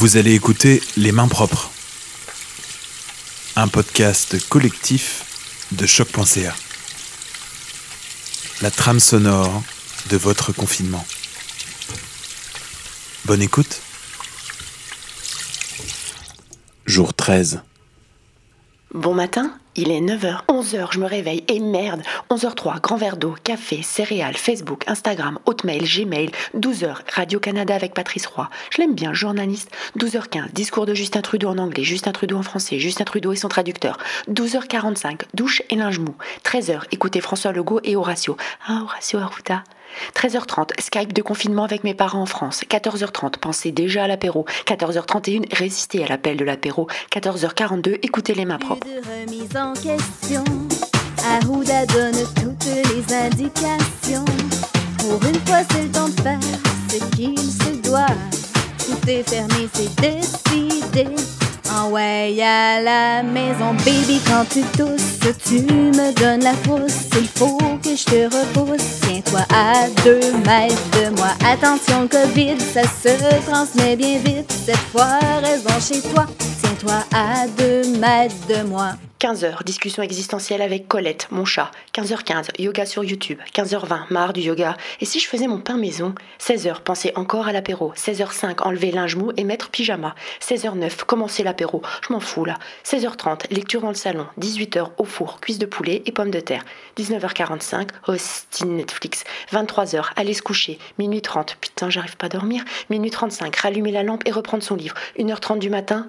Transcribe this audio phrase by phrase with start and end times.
[0.00, 1.72] Vous allez écouter Les Mains Propres,
[3.56, 5.24] un podcast collectif
[5.72, 6.54] de choc.ca.
[8.62, 9.60] La trame sonore
[10.10, 11.04] de votre confinement.
[13.24, 13.80] Bonne écoute.
[16.86, 17.62] Jour 13.
[18.94, 23.36] Bon matin, il est 9h, 11h, je me réveille et merde, 11h03, grand verre d'eau,
[23.44, 28.50] café, céréales, Facebook, Instagram, Hotmail, Gmail, 12h, Radio-Canada avec Patrice Roy.
[28.70, 29.70] Je l'aime bien, journaliste.
[29.96, 33.48] 12h15, discours de Justin Trudeau en anglais, Justin Trudeau en français, Justin Trudeau et son
[33.48, 33.98] traducteur.
[34.28, 36.16] 12h45, douche et linge mou.
[36.44, 38.36] 13h, écoutez François Legault et Horacio.
[38.66, 39.62] Ah, Horacio Arruta.
[40.14, 42.62] 13h30, Skype de confinement avec mes parents en France.
[42.68, 44.44] 14h30, pensez déjà à l'apéro.
[44.66, 46.88] 14h31, résister à l'appel de l'apéro.
[47.12, 48.86] 14h42, écoutez les mains propres.
[54.98, 56.38] Pour une fois, c'est le temps de faire
[56.88, 58.06] ce qu'il se doit.
[58.78, 61.37] Tout est fermé, c'est décidé.
[61.70, 67.08] En way à la maison, baby, quand tu tousses, tu me donnes la frousse.
[67.12, 69.00] Il faut que je te repousse.
[69.02, 71.30] Tiens-toi à deux mètres de moi.
[71.44, 74.52] Attention, Covid, ça se transmet bien vite.
[74.64, 76.26] Cette fois, raison chez toi.
[76.62, 78.92] Tiens-toi à deux mètres de moi.
[79.20, 81.72] 15h, discussion existentielle avec Colette, mon chat.
[81.92, 83.40] 15h15, yoga sur YouTube.
[83.52, 84.76] 15h20, marre du yoga.
[85.00, 86.14] Et si je faisais mon pain maison?
[86.38, 87.92] 16h, pensez encore à l'apéro.
[87.96, 90.14] 16h05, enlever linge mou et mettre pyjama.
[90.40, 91.82] 16h09, commencer l'apéro.
[92.06, 92.58] Je m'en fous là.
[92.84, 94.28] 16h30, lecture dans le salon.
[94.38, 96.64] 18h, au four, cuisse de poulet et pommes de terre.
[96.96, 99.24] 19h45, hostie Netflix.
[99.52, 100.78] 23h, aller se coucher.
[101.00, 102.62] Minuit 30, putain, j'arrive pas à dormir.
[102.88, 104.94] Minuit 35, rallumer la lampe et reprendre son livre.
[105.18, 106.06] 1h30 du matin,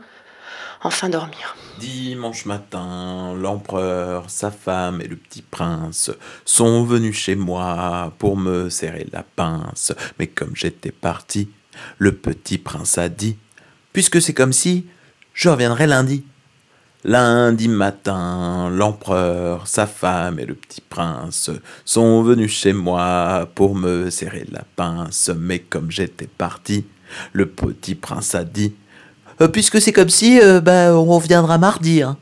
[0.83, 1.55] enfin dormir.
[1.79, 6.11] Dimanche matin, l'empereur, sa femme et le petit prince
[6.43, 9.93] sont venus chez moi pour me serrer la pince.
[10.19, 11.49] Mais comme j'étais parti,
[11.97, 13.37] le petit prince a dit
[13.93, 14.87] Puisque c'est comme si,
[15.33, 16.25] je reviendrai lundi.
[17.05, 21.49] Lundi matin, l'empereur, sa femme et le petit prince
[21.85, 25.31] sont venus chez moi pour me serrer la pince.
[25.33, 26.85] Mais comme j'étais parti,
[27.31, 28.73] le petit prince a dit
[29.47, 32.01] puisque c'est comme si euh, bah, on reviendra mardi.
[32.01, 32.17] hein.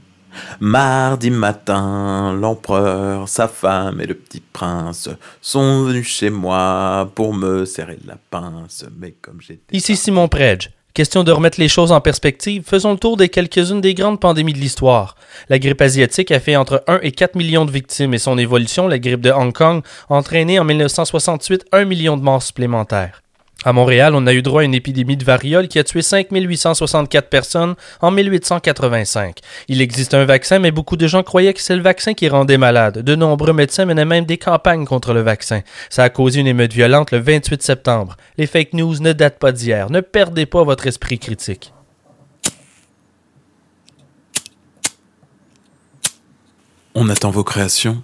[0.59, 5.09] Mardi matin, l'empereur, sa femme et le petit prince
[5.41, 9.75] sont venus chez moi pour me serrer la pince, mais comme j'étais...
[9.75, 10.69] Ici Simon Predge.
[10.94, 14.53] Question de remettre les choses en perspective, faisons le tour des quelques-unes des grandes pandémies
[14.53, 15.16] de l'histoire.
[15.47, 18.88] La grippe asiatique a fait entre 1 et 4 millions de victimes et son évolution,
[18.88, 23.22] la grippe de Hong Kong, a entraîné en 1968 1 million de morts supplémentaires.
[23.66, 27.28] À Montréal, on a eu droit à une épidémie de variole qui a tué 5864
[27.28, 29.40] personnes en 1885.
[29.68, 32.57] Il existe un vaccin, mais beaucoup de gens croyaient que c'est le vaccin qui rendait
[32.57, 33.00] malade.
[33.00, 35.62] De nombreux médecins menaient même des campagnes contre le vaccin.
[35.90, 38.16] Ça a causé une émeute violente le 28 septembre.
[38.38, 39.89] Les fake news ne datent pas d'hier.
[39.89, 41.74] Ne perdez pas votre esprit critique.
[46.94, 48.01] On attend vos créations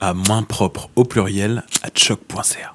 [0.00, 2.74] à moins propre au pluriel à choc.ca.